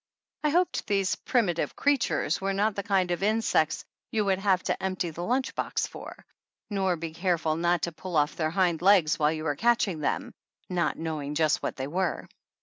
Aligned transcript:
I 0.43 0.49
hoped 0.49 0.87
these 0.87 1.15
"primitive 1.15 1.75
creatures" 1.75 2.41
were 2.41 2.53
not 2.53 2.73
the 2.73 2.81
kind 2.81 3.11
of 3.11 3.21
insects 3.21 3.85
you 4.09 4.25
would 4.25 4.39
have 4.39 4.63
to 4.63 4.81
empty 4.83 5.11
the 5.11 5.21
lunch 5.23 5.53
box 5.53 5.85
for, 5.85 6.25
nor 6.71 6.95
be 6.95 7.13
careful 7.13 7.55
not 7.55 7.83
to 7.83 7.91
pull 7.91 8.15
off 8.17 8.35
their 8.35 8.49
hind 8.49 8.81
legs 8.81 9.19
while 9.19 9.31
you 9.31 9.43
were 9.43 9.55
catching 9.55 9.99
them, 9.99 10.33
not 10.67 10.97
knowing 10.97 11.35
just 11.35 11.61
what 11.61 11.75
they 11.75 11.85
were. 11.85 12.27